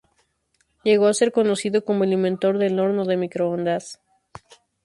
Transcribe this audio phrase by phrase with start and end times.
[0.83, 4.01] Llegó a ser conocido como el inventor del horno microondas.